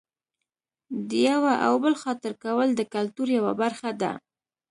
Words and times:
د 1.07 1.09
یوه 1.29 1.53
او 1.65 1.73
بل 1.83 1.93
خاطر 2.03 2.31
کول 2.43 2.67
د 2.75 2.81
کلتور 2.93 3.27
یوه 3.37 3.53
برخه 3.61 3.89
ده. 4.01 4.11